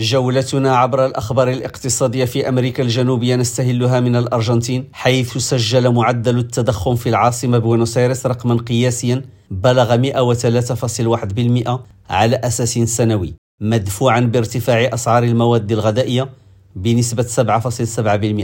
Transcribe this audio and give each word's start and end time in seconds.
جولتنا 0.00 0.76
عبر 0.76 1.06
الأخبار 1.06 1.50
الاقتصادية 1.50 2.24
في 2.24 2.48
أمريكا 2.48 2.82
الجنوبية 2.82 3.36
نستهلها 3.36 4.00
من 4.00 4.16
الأرجنتين 4.16 4.88
حيث 4.92 5.38
سجل 5.38 5.92
معدل 5.92 6.38
التضخم 6.38 6.94
في 6.94 7.08
العاصمة 7.08 7.58
بوينوس 7.58 7.98
رقما 7.98 8.54
قياسيا 8.54 9.22
بلغ 9.50 9.96
103.1% 9.96 11.80
على 12.10 12.36
أساس 12.36 12.78
سنوي 12.78 13.34
مدفوعا 13.60 14.20
بارتفاع 14.20 14.90
أسعار 14.94 15.24
المواد 15.24 15.72
الغذائية 15.72 16.28
بنسبة 16.76 17.22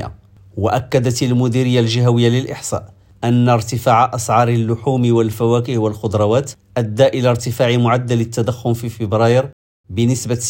7.7% 0.05 0.11
وأكدت 0.57 1.23
المديرية 1.23 1.81
الجهوية 1.81 2.29
للإحصاء 2.29 2.93
أن 3.25 3.49
ارتفاع 3.49 4.11
أسعار 4.15 4.49
اللحوم 4.49 5.15
والفواكه 5.15 5.79
والخضروات 5.79 6.53
أدى 6.77 7.07
إلى 7.07 7.31
ارتفاع 7.31 7.77
معدل 7.77 8.21
التضخم 8.21 8.75
في 8.75 8.89
فبراير 8.89 9.49
بنسبة 9.91 10.41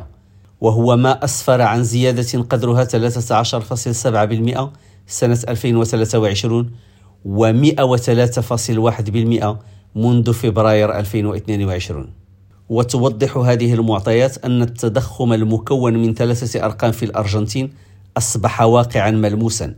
6% 0.00 0.17
وهو 0.60 0.96
ما 0.96 1.24
أسفر 1.24 1.62
عن 1.62 1.84
زيادة 1.84 2.42
قدرها 2.42 2.84
13.7% 2.84 4.68
سنة 5.06 5.38
2023 5.48 6.70
و 7.24 7.52
103.1% 7.52 9.56
منذ 9.96 10.32
فبراير 10.32 10.98
2022 10.98 12.10
وتوضح 12.68 13.36
هذه 13.36 13.74
المعطيات 13.74 14.44
أن 14.44 14.62
التضخم 14.62 15.32
المكون 15.32 15.94
من 15.94 16.14
ثلاثة 16.14 16.64
أرقام 16.64 16.92
في 16.92 17.04
الأرجنتين 17.04 17.72
أصبح 18.16 18.62
واقعا 18.62 19.10
ملموسا 19.10 19.74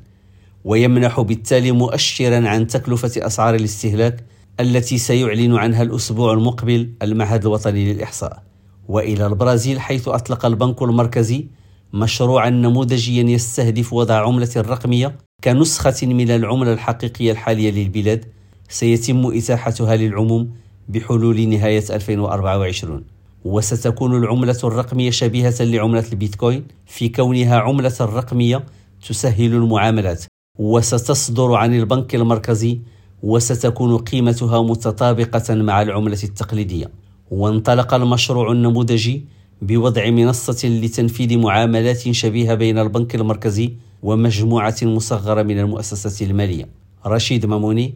ويمنح 0.65 1.21
بالتالي 1.21 1.73
مؤشرا 1.73 2.49
عن 2.49 2.67
تكلفة 2.67 3.27
أسعار 3.27 3.55
الاستهلاك 3.55 4.25
التي 4.61 4.99
سيعلن 4.99 5.57
عنها 5.57 5.83
الأسبوع 5.83 6.33
المقبل 6.33 6.91
المعهد 7.03 7.47
الوطني 7.47 7.93
للإحصاء. 7.93 8.50
وإلى 8.91 9.27
البرازيل 9.27 9.81
حيث 9.81 10.09
أطلق 10.09 10.47
البنك 10.47 10.83
المركزي 10.83 11.47
مشروعا 11.93 12.51
نموذجيا 12.51 13.23
يستهدف 13.23 13.93
وضع 13.93 14.15
عملة 14.27 14.49
رقمية 14.57 15.19
كنسخة 15.45 16.07
من 16.07 16.31
العملة 16.31 16.73
الحقيقية 16.73 17.33
الحالية 17.33 17.71
للبلاد 17.71 18.25
سيتم 18.69 19.27
إتاحتها 19.37 19.97
للعموم 19.97 20.51
بحلول 20.89 21.49
نهاية 21.49 21.85
2024 21.91 23.05
وستكون 23.45 24.17
العملة 24.17 24.59
الرقمية 24.65 25.11
شبيهة 25.11 25.55
لعملة 25.61 26.05
البيتكوين 26.13 26.65
في 26.87 27.09
كونها 27.09 27.57
عملة 27.59 27.97
رقمية 28.01 28.65
تسهل 29.09 29.53
المعاملات. 29.55 30.25
وستصدر 30.59 31.55
عن 31.55 31.75
البنك 31.75 32.15
المركزي 32.15 32.81
وستكون 33.23 33.99
قيمتها 33.99 34.63
متطابقة 34.63 35.55
مع 35.55 35.83
العملة 35.83 36.19
التقليدية. 36.25 36.91
وانطلق 37.31 37.95
المشروع 37.95 38.53
النموذجي 38.53 39.25
بوضع 39.63 40.11
منصة 40.11 40.69
لتنفيذ 40.69 41.39
معاملات 41.39 42.11
شبيهة 42.11 42.55
بين 42.55 42.79
البنك 42.79 43.15
المركزي 43.15 43.73
ومجموعة 44.03 44.77
مصغرة 44.83 45.43
من 45.43 45.59
المؤسسات 45.59 46.23
المالية. 46.23 46.69
رشيد 47.07 47.47
ماموني 47.47 47.95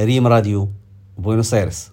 ريم 0.00 0.26
راديو 0.26 0.68
بوينوس 1.18 1.54
أيرس. 1.54 1.92